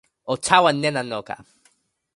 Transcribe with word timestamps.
o 0.31 0.33
tawa 0.45 0.69
nena 0.81 1.01
noka! 1.09 1.35